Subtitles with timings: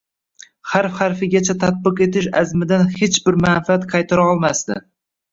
[0.69, 4.79] harf-harfigacha tatbiq etish azmidan hech bir manfaat qaytarolmasdi.